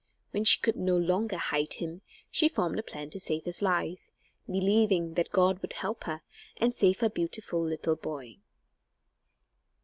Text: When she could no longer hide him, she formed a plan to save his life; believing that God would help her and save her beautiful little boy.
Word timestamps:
When 0.31 0.45
she 0.45 0.59
could 0.59 0.77
no 0.77 0.97
longer 0.97 1.37
hide 1.37 1.73
him, 1.73 2.01
she 2.31 2.49
formed 2.49 2.79
a 2.79 2.81
plan 2.81 3.11
to 3.11 3.19
save 3.19 3.45
his 3.45 3.61
life; 3.61 4.09
believing 4.47 5.13
that 5.13 5.29
God 5.29 5.61
would 5.61 5.73
help 5.73 6.05
her 6.05 6.23
and 6.57 6.73
save 6.73 7.01
her 7.01 7.09
beautiful 7.11 7.61
little 7.61 7.95
boy. 7.95 8.37